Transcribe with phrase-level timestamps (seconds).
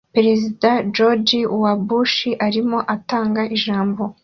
[0.15, 2.17] Perezida George W Bush
[2.47, 4.01] arimo atanga ijambo